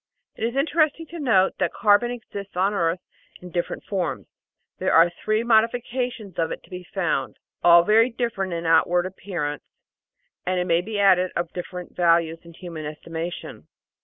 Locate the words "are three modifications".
4.93-6.39